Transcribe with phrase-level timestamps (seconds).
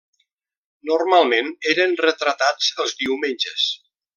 [0.91, 3.69] Normalment eren retratats els diumenges.